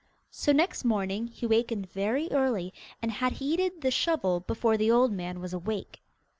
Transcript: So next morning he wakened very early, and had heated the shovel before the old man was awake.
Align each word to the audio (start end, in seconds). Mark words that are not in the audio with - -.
So 0.31 0.51
next 0.51 0.83
morning 0.83 1.27
he 1.27 1.45
wakened 1.45 1.87
very 1.91 2.27
early, 2.31 2.73
and 3.03 3.11
had 3.11 3.33
heated 3.33 3.81
the 3.81 3.91
shovel 3.91 4.39
before 4.39 4.75
the 4.75 4.89
old 4.89 5.11
man 5.11 5.39
was 5.39 5.53
awake. 5.53 6.01